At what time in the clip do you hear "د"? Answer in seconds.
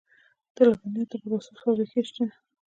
0.55-0.57, 1.19-1.21